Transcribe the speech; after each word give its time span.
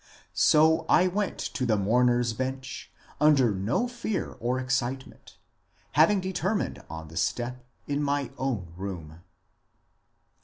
So 0.33 0.87
I 0.89 1.05
went 1.05 1.37
to 1.37 1.63
the" 1.63 1.77
mourner's 1.87 2.33
bench," 2.33 2.91
under 3.19 3.51
no 3.51 3.87
fear 3.87 4.31
or 4.39 4.57
ex 4.57 4.77
citement, 4.81 5.37
having 5.91 6.19
determined 6.19 6.81
on 6.89 7.09
the 7.09 7.17
step 7.17 7.63
in 7.85 8.01
my 8.01 8.31
own 8.39 8.73
room. 8.75 9.21